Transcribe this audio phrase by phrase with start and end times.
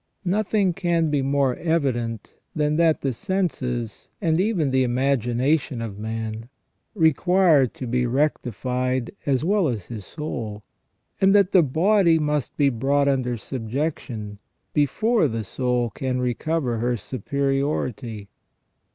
[0.25, 6.49] Nothing can be more evident than that the senses and even the imagination of man
[6.95, 10.63] required to be rectified as well as his soul,
[11.21, 14.39] and that the body must be brought under subjection
[14.73, 18.27] before the soul can recover her superiority.